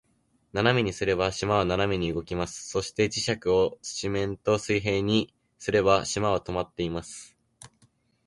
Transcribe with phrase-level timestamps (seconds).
[0.51, 2.67] 斜めにすれば、島は斜めに動きます。
[2.67, 7.37] そして、磁石を土面と水平にすれば、島は停まっています。